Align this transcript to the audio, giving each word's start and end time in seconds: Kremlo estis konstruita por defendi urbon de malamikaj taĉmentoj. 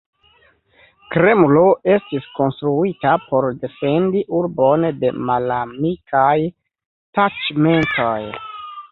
Kremlo 1.15 1.65
estis 1.95 2.23
konstruita 2.37 3.11
por 3.25 3.45
defendi 3.65 4.23
urbon 4.39 4.87
de 5.03 5.11
malamikaj 5.27 6.33
taĉmentoj. 7.19 8.17